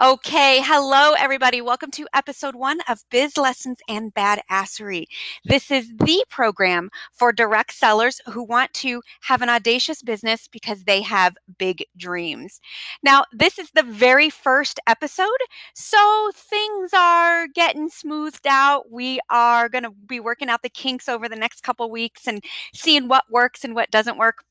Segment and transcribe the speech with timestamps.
[0.00, 1.60] Okay, hello everybody.
[1.60, 5.06] Welcome to episode one of Biz Lessons and Badassery.
[5.44, 10.84] This is the program for direct sellers who want to have an audacious business because
[10.84, 12.60] they have big dreams.
[13.02, 15.26] Now, this is the very first episode,
[15.74, 18.92] so things are getting smoothed out.
[18.92, 22.44] We are going to be working out the kinks over the next couple weeks and
[22.72, 24.44] seeing what works and what doesn't work.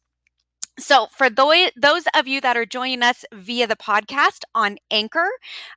[0.80, 5.28] So, for those of you that are joining us via the podcast on Anchor,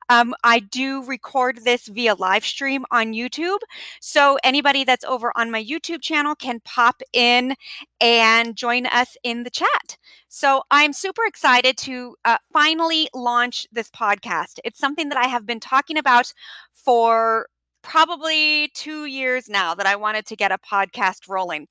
[0.09, 3.57] um, I do record this via live stream on YouTube.
[3.99, 7.55] So, anybody that's over on my YouTube channel can pop in
[7.99, 9.97] and join us in the chat.
[10.27, 14.59] So, I'm super excited to uh, finally launch this podcast.
[14.63, 16.31] It's something that I have been talking about
[16.73, 17.47] for
[17.81, 21.67] probably two years now that I wanted to get a podcast rolling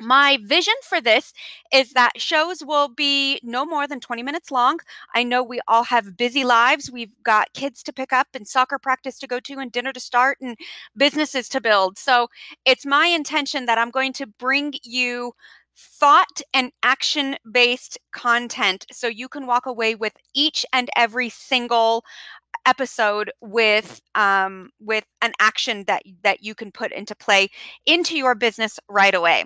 [0.00, 1.32] my vision for this
[1.72, 4.78] is that shows will be no more than 20 minutes long.
[5.14, 6.90] I know we all have busy lives.
[6.90, 10.00] We've got kids to pick up and soccer practice to go to and dinner to
[10.00, 10.56] start and
[10.96, 11.98] businesses to build.
[11.98, 12.28] So
[12.64, 15.32] it's my intention that I'm going to bring you
[15.76, 22.04] thought and action based content so you can walk away with each and every single
[22.66, 27.48] episode with um, with an action that that you can put into play
[27.86, 29.44] into your business right away.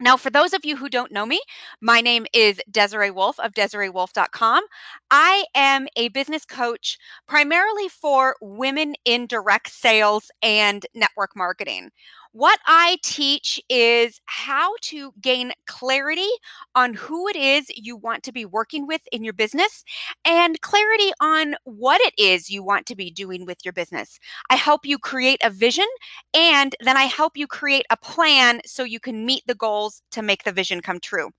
[0.00, 1.40] Now, for those of you who don't know me,
[1.80, 4.64] my name is Desiree Wolf of DesireeWolf.com.
[5.10, 11.90] I am a business coach primarily for women in direct sales and network marketing.
[12.34, 16.28] What I teach is how to gain clarity
[16.74, 19.84] on who it is you want to be working with in your business
[20.24, 24.18] and clarity on what it is you want to be doing with your business.
[24.50, 25.86] I help you create a vision
[26.34, 30.20] and then I help you create a plan so you can meet the goals to
[30.20, 31.30] make the vision come true.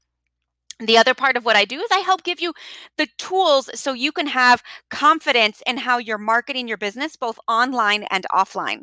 [0.80, 2.54] The other part of what I do is I help give you
[2.98, 8.04] the tools so you can have confidence in how you're marketing your business, both online
[8.12, 8.82] and offline.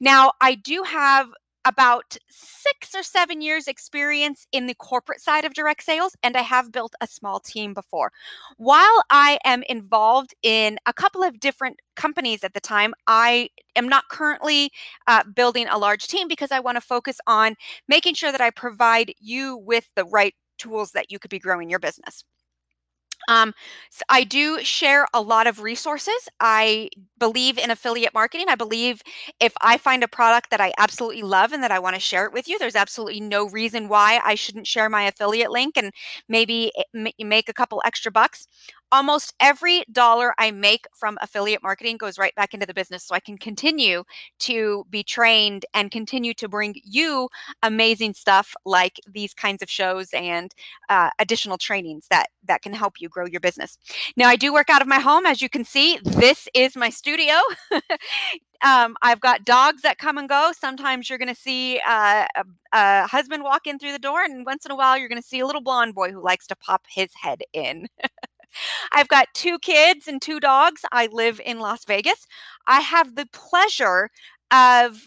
[0.00, 1.28] Now, I do have
[1.66, 6.42] about six or seven years experience in the corporate side of direct sales and i
[6.42, 8.12] have built a small team before.
[8.56, 13.88] While i am involved in a couple of different companies at the time i am
[13.88, 14.70] not currently
[15.06, 17.56] uh, building a large team because i want to focus on
[17.88, 21.68] making sure that i provide you with the right tools that you could be growing
[21.68, 22.24] your business
[23.28, 23.54] um,
[23.90, 26.28] so I do share a lot of resources.
[26.40, 28.46] I believe in affiliate marketing.
[28.48, 29.02] I believe
[29.40, 32.24] if I find a product that I absolutely love and that I want to share
[32.26, 35.92] it with you, there's absolutely no reason why I shouldn't share my affiliate link and
[36.28, 36.72] maybe
[37.18, 38.46] make a couple extra bucks
[38.92, 43.14] almost every dollar I make from affiliate marketing goes right back into the business so
[43.14, 44.04] I can continue
[44.40, 47.28] to be trained and continue to bring you
[47.62, 50.54] amazing stuff like these kinds of shows and
[50.88, 53.78] uh, additional trainings that that can help you grow your business.
[54.16, 55.98] Now I do work out of my home as you can see.
[56.04, 57.34] This is my studio.
[58.64, 60.52] um, I've got dogs that come and go.
[60.58, 64.46] Sometimes you're going to see uh, a, a, husband walk in through the door, and
[64.46, 66.56] once in a while, you're going to see a little blonde boy who likes to
[66.56, 67.88] pop his head in.
[68.92, 70.82] I've got two kids and two dogs.
[70.92, 72.26] I live in Las Vegas.
[72.66, 74.10] I have the pleasure
[74.50, 75.06] of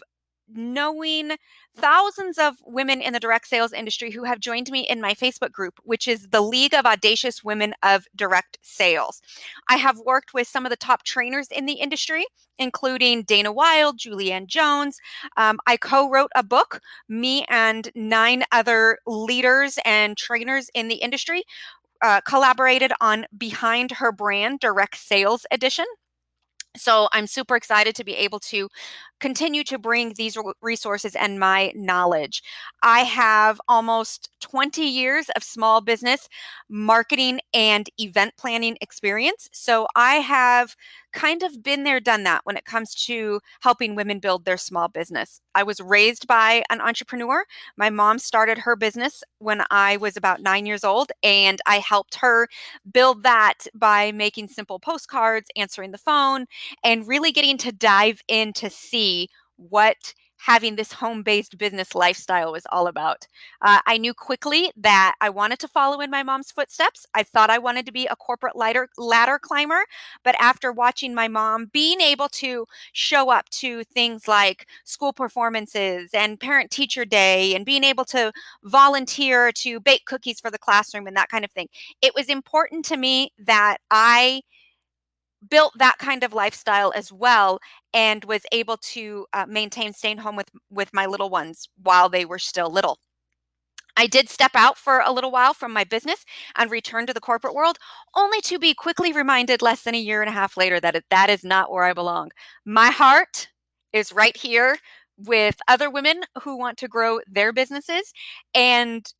[0.54, 1.32] knowing
[1.76, 5.52] thousands of women in the direct sales industry who have joined me in my Facebook
[5.52, 9.20] group, which is the League of Audacious Women of Direct Sales.
[9.68, 12.24] I have worked with some of the top trainers in the industry,
[12.58, 14.98] including Dana Wilde, Julianne Jones.
[15.36, 20.96] Um, I co wrote a book, me and nine other leaders and trainers in the
[20.96, 21.44] industry
[22.02, 25.86] uh, collaborated on Behind Her Brand Direct Sales Edition.
[26.76, 28.68] So I'm super excited to be able to
[29.20, 32.42] continue to bring these resources and my knowledge.
[32.82, 36.28] I have almost 20 years of small business
[36.68, 39.48] marketing and event planning experience.
[39.52, 40.74] So I have
[41.12, 44.88] kind of been there, done that when it comes to helping women build their small
[44.88, 45.40] business.
[45.54, 47.44] I was raised by an entrepreneur.
[47.76, 52.16] My mom started her business when I was about nine years old, and I helped
[52.16, 52.48] her
[52.90, 56.46] build that by making simple postcards, answering the phone,
[56.84, 59.09] and really getting to dive in to see
[59.56, 60.14] what
[60.46, 63.26] having this home based business lifestyle was all about.
[63.60, 67.04] Uh, I knew quickly that I wanted to follow in my mom's footsteps.
[67.14, 69.84] I thought I wanted to be a corporate ladder, ladder climber,
[70.24, 76.10] but after watching my mom being able to show up to things like school performances
[76.14, 78.32] and parent teacher day and being able to
[78.64, 81.68] volunteer to bake cookies for the classroom and that kind of thing,
[82.02, 84.40] it was important to me that I
[85.48, 87.58] built that kind of lifestyle as well
[87.94, 92.24] and was able to uh, maintain staying home with with my little ones while they
[92.24, 92.98] were still little
[93.96, 96.24] I did step out for a little while from my business
[96.56, 97.78] and return to the corporate world,
[98.14, 101.04] only to be quickly reminded less than a year and a half later that it,
[101.10, 102.30] that is not where I belong.
[102.64, 103.48] My heart
[103.92, 104.78] is right here
[105.26, 108.12] with other women who want to grow their businesses
[108.54, 109.12] and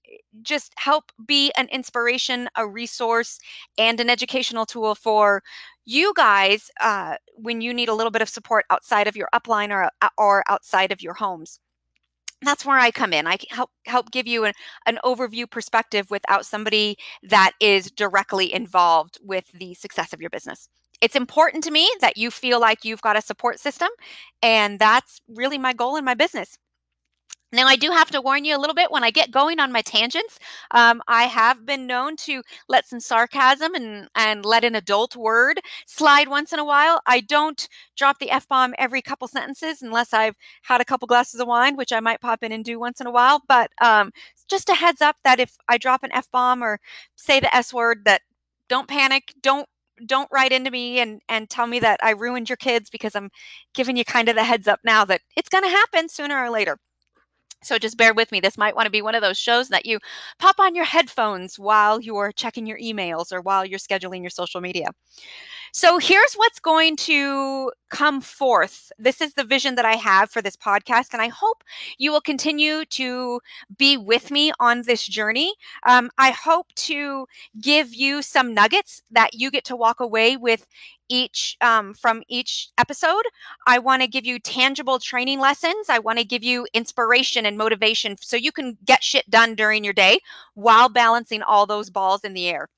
[0.43, 3.39] just help be an inspiration, a resource,
[3.79, 5.43] and an educational tool for
[5.85, 9.71] you guys uh, when you need a little bit of support outside of your upline
[9.71, 11.59] or, uh, or outside of your homes
[12.43, 13.27] that's where I come in.
[13.27, 14.55] I help help give you an,
[14.87, 20.69] an overview perspective without somebody that is directly involved with the success of your business.
[21.01, 23.89] It's important to me that you feel like you've got a support system,
[24.43, 26.59] and that's really my goal in my business.
[27.53, 29.73] Now, I do have to warn you a little bit when I get going on
[29.73, 30.39] my tangents.
[30.71, 35.61] Um, I have been known to let some sarcasm and, and let an adult word
[35.85, 37.01] slide once in a while.
[37.07, 41.41] I don't drop the F bomb every couple sentences unless I've had a couple glasses
[41.41, 43.43] of wine, which I might pop in and do once in a while.
[43.49, 44.13] But um,
[44.49, 46.79] just a heads up that if I drop an F bomb or
[47.17, 48.23] say the S word, that
[48.69, 49.69] don't panic, don't
[50.07, 53.31] don't write into me and and tell me that I ruined your kids because I'm
[53.75, 56.51] giving you kind of the heads up now that it's going to happen sooner or
[56.51, 56.79] later.
[57.63, 58.41] So just bear with me.
[58.41, 59.99] This might want to be one of those shows that you
[60.39, 64.61] pop on your headphones while you're checking your emails or while you're scheduling your social
[64.63, 64.89] media.
[65.73, 68.91] So here's what's going to come forth.
[68.99, 71.63] This is the vision that I have for this podcast, and I hope
[71.99, 73.41] you will continue to
[73.79, 75.55] be with me on this journey.
[75.87, 77.27] Um, I hope to
[77.61, 80.67] give you some nuggets that you get to walk away with
[81.11, 83.25] each um, from each episode.
[83.67, 85.91] I want to give you tangible training lessons.
[85.91, 89.85] I want to give you inspiration and motivation so you can get shit done during
[89.85, 90.21] your day
[90.55, 92.69] while balancing all those balls in the air.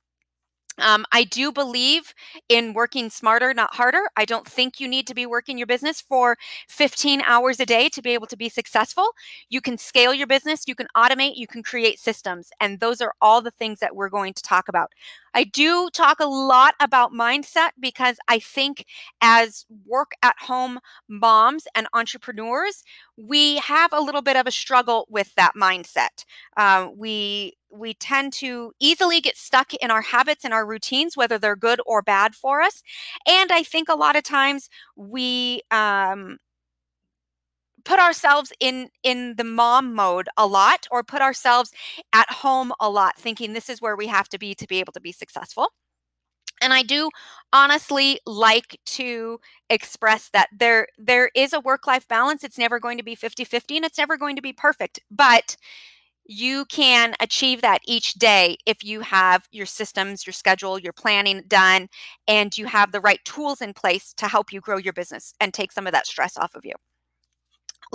[0.79, 2.15] Um, I do believe
[2.49, 4.03] in working smarter, not harder.
[4.17, 6.37] I don't think you need to be working your business for
[6.69, 9.11] 15 hours a day to be able to be successful.
[9.51, 12.51] You can scale your business, you can automate, you can create systems.
[12.61, 14.91] And those are all the things that we're going to talk about.
[15.35, 18.85] I do talk a lot about mindset because I think
[19.21, 20.79] as work at home
[21.09, 22.83] moms and entrepreneurs,
[23.17, 26.25] we have a little bit of a struggle with that mindset.
[26.57, 31.39] Uh, we we tend to easily get stuck in our habits and our routines, whether
[31.39, 32.83] they're good or bad for us.
[33.27, 36.39] And I think a lot of times we um,
[37.85, 41.73] put ourselves in in the mom mode a lot or put ourselves
[42.13, 44.93] at home a lot thinking this is where we have to be to be able
[44.93, 45.69] to be successful
[46.63, 47.11] and i do
[47.53, 49.39] honestly like to
[49.71, 53.77] express that there there is a work life balance it's never going to be 50-50
[53.77, 55.57] and it's never going to be perfect but
[56.27, 61.43] you can achieve that each day if you have your systems, your schedule, your planning
[61.49, 61.89] done,
[62.27, 65.53] and you have the right tools in place to help you grow your business and
[65.53, 66.75] take some of that stress off of you.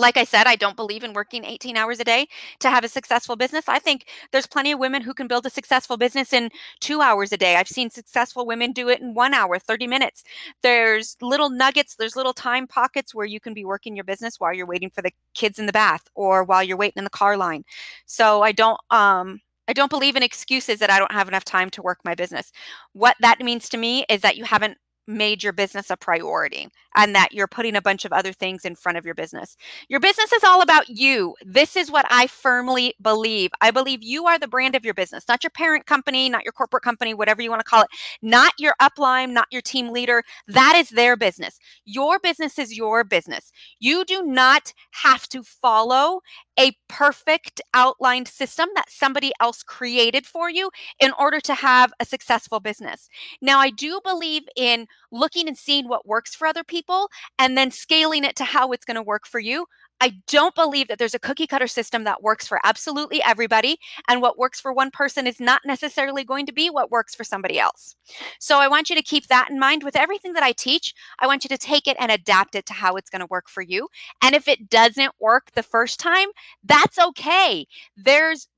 [0.00, 2.28] Like I said, I don't believe in working 18 hours a day
[2.60, 3.64] to have a successful business.
[3.68, 6.50] I think there's plenty of women who can build a successful business in
[6.80, 7.56] two hours a day.
[7.56, 10.22] I've seen successful women do it in one hour, 30 minutes.
[10.62, 14.54] There's little nuggets, there's little time pockets where you can be working your business while
[14.54, 17.36] you're waiting for the kids in the bath or while you're waiting in the car
[17.36, 17.64] line.
[18.06, 21.70] So I don't, um, I don't believe in excuses that I don't have enough time
[21.70, 22.52] to work my business.
[22.92, 24.78] What that means to me is that you haven't
[25.08, 27.12] made your business a priority and mm-hmm.
[27.14, 29.56] that you're putting a bunch of other things in front of your business.
[29.88, 31.34] Your business is all about you.
[31.44, 33.50] This is what I firmly believe.
[33.60, 36.52] I believe you are the brand of your business, not your parent company, not your
[36.52, 37.88] corporate company, whatever you want to call it,
[38.22, 40.22] not your upline, not your team leader.
[40.46, 41.58] That is their business.
[41.84, 43.50] Your business is your business.
[43.80, 44.72] You do not
[45.02, 46.20] have to follow
[46.58, 52.04] a perfect outlined system that somebody else created for you in order to have a
[52.04, 53.08] successful business.
[53.40, 57.70] Now, I do believe in looking and seeing what works for other people and then
[57.70, 59.66] scaling it to how it's going to work for you.
[60.00, 63.78] I don't believe that there's a cookie cutter system that works for absolutely everybody.
[64.08, 67.24] And what works for one person is not necessarily going to be what works for
[67.24, 67.96] somebody else.
[68.38, 70.94] So I want you to keep that in mind with everything that I teach.
[71.18, 73.48] I want you to take it and adapt it to how it's going to work
[73.48, 73.88] for you.
[74.22, 76.28] And if it doesn't work the first time,
[76.64, 77.66] that's okay.
[77.96, 78.48] There's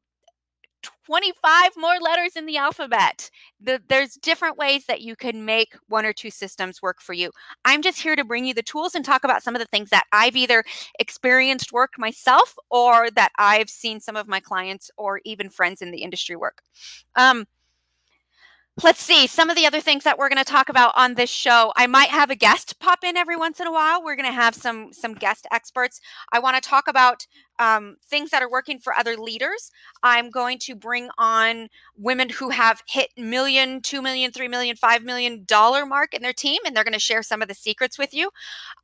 [0.82, 3.30] 25 more letters in the alphabet.
[3.60, 7.30] The, there's different ways that you can make one or two systems work for you.
[7.64, 9.90] I'm just here to bring you the tools and talk about some of the things
[9.90, 10.64] that I've either
[10.98, 15.90] experienced work myself or that I've seen some of my clients or even friends in
[15.90, 16.62] the industry work.
[17.16, 17.46] Um,
[18.82, 21.30] let's see some of the other things that we're going to talk about on this
[21.30, 21.72] show.
[21.76, 24.02] I might have a guest pop in every once in a while.
[24.02, 26.00] We're going to have some some guest experts.
[26.32, 27.26] I want to talk about
[27.58, 29.70] um, things that are working for other leaders.
[30.02, 35.02] I'm going to bring on women who have hit million two million three million five
[35.02, 37.98] million dollar mark in their team and they're going to share some of the secrets
[37.98, 38.30] with you.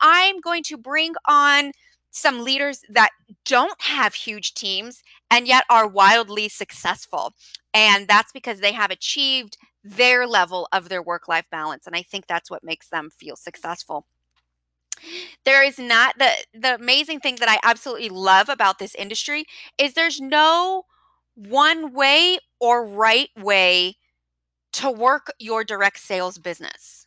[0.00, 1.72] I'm going to bring on
[2.10, 3.10] some leaders that
[3.44, 7.34] don't have huge teams and yet are wildly successful.
[7.74, 11.87] And that's because they have achieved their level of their work life balance.
[11.87, 14.07] And I think that's what makes them feel successful.
[15.45, 19.45] There is not the the amazing thing that I absolutely love about this industry
[19.78, 20.85] is there's no
[21.35, 23.97] one way or right way
[24.73, 27.07] to work your direct sales business.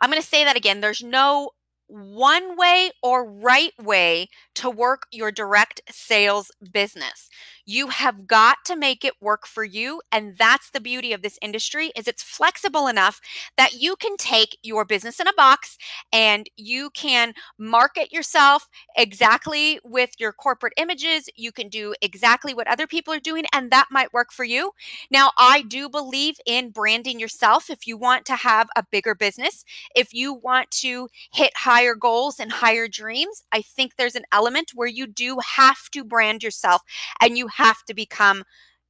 [0.00, 0.80] I'm going to say that again.
[0.80, 1.50] There's no
[1.92, 7.28] one way or right way to work your direct sales business.
[7.66, 11.38] You have got to make it work for you and that's the beauty of this
[11.42, 13.20] industry is it's flexible enough
[13.56, 15.76] that you can take your business in a box
[16.12, 21.28] and you can market yourself exactly with your corporate images.
[21.36, 24.72] You can do exactly what other people are doing and that might work for you.
[25.10, 29.64] Now, I do believe in branding yourself if you want to have a bigger business,
[29.94, 34.24] if you want to hit high higher goals and higher dreams, I think there's an
[34.32, 36.82] element where you do have to brand yourself
[37.20, 38.44] and you have to become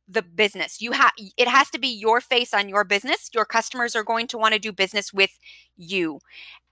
[0.09, 0.81] the business.
[0.81, 3.31] You have it has to be your face on your business.
[3.35, 5.39] Your customers are going to want to do business with
[5.77, 6.21] you.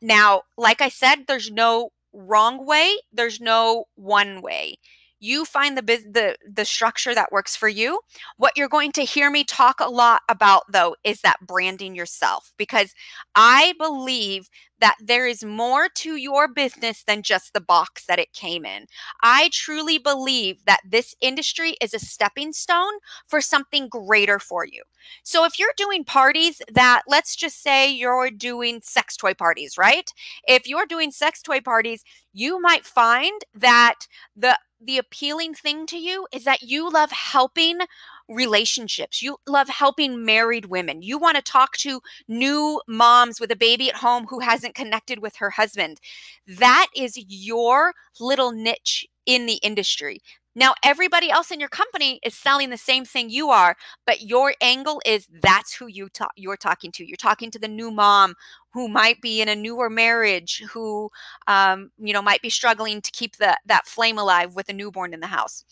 [0.03, 4.77] Now, like I said, there's no wrong way, there's no one way
[5.21, 8.01] you find the the the structure that works for you
[8.37, 12.53] what you're going to hear me talk a lot about though is that branding yourself
[12.57, 12.95] because
[13.35, 14.49] i believe
[14.81, 18.87] that there is more to your business than just the box that it came in.
[19.23, 22.95] I truly believe that this industry is a stepping stone
[23.27, 24.83] for something greater for you.
[25.23, 30.11] So if you're doing parties that, let's just say you're doing sex toy parties, right?
[30.47, 35.99] If you're doing sex toy parties, you might find that the the appealing thing to
[35.99, 37.81] you is that you love helping
[38.29, 39.23] relationships.
[39.23, 41.03] You love helping married women.
[41.03, 45.21] You want to talk to new moms with a baby at home who hasn't connected
[45.21, 45.99] with her husband.
[46.47, 50.21] That is your little niche in the industry.
[50.55, 53.77] Now, everybody else in your company is selling the same thing you are,
[54.07, 57.07] but your angle is that's who you talk, you're talking to.
[57.07, 58.35] You're talking to the new mom
[58.73, 61.11] who might be in a newer marriage, who
[61.47, 65.15] um, you know might be struggling to keep the, that flame alive with a newborn
[65.15, 65.65] in the house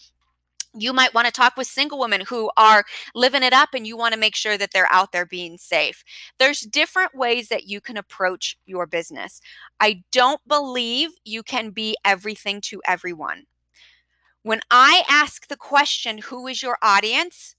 [0.74, 3.96] you might want to talk with single women who are living it up and you
[3.96, 6.04] want to make sure that they're out there being safe.
[6.38, 9.40] There's different ways that you can approach your business.
[9.80, 13.44] I don't believe you can be everything to everyone.
[14.42, 17.54] When I ask the question, who is your audience?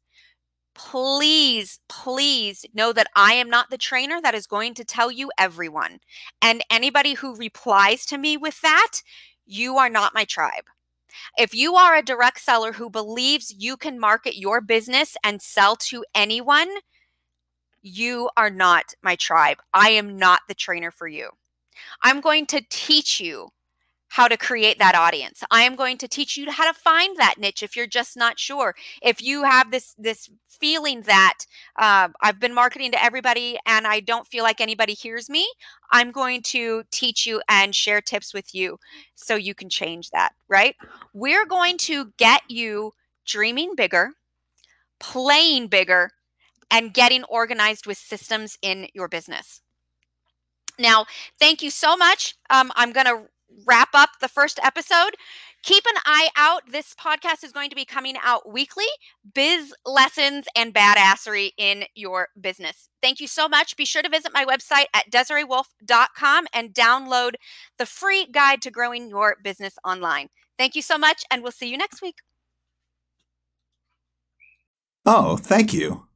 [0.74, 5.29] Please, please know that I am not the trainer that is going to tell you
[5.38, 6.00] everyone.
[6.41, 9.01] And anybody who replies to me with that,
[9.45, 10.65] you are not my tribe.
[11.38, 15.75] If you are a direct seller who believes you can market your business and sell
[15.77, 16.69] to anyone,
[17.81, 19.57] you are not my tribe.
[19.74, 21.31] I am not the trainer for you.
[22.03, 23.50] I'm going to teach you
[24.10, 25.44] how to create that audience.
[25.51, 28.39] I am going to teach you how to find that niche if you're just not
[28.39, 28.75] sure.
[29.01, 31.38] If you have this this feeling that
[31.78, 35.48] uh, I've been marketing to everybody and I don't feel like anybody hears me,
[35.92, 38.78] I'm going to teach you and share tips with you
[39.16, 40.32] so you can change that.
[40.50, 40.75] Right?
[41.13, 42.94] We're going to get you
[43.25, 44.12] dreaming bigger,
[45.00, 46.12] playing bigger,
[46.72, 49.62] and getting organized with systems in your business.
[50.80, 51.06] Now,
[51.39, 52.36] thank you so much.
[52.50, 53.24] Um, I'm going to
[53.66, 55.12] wrap up the first episode.
[55.63, 56.63] Keep an eye out.
[56.72, 58.86] This podcast is going to be coming out weekly
[59.34, 62.89] biz lessons and badassery in your business.
[63.01, 63.75] Thank you so much.
[63.75, 67.34] Be sure to visit my website at DesireeWolf.com and download
[67.78, 70.30] the free guide to growing your business online.
[70.58, 72.16] Thank you so much, and we'll see you next week.
[75.06, 76.09] Oh, thank you.